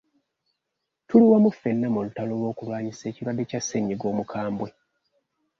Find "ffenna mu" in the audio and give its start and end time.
1.53-1.99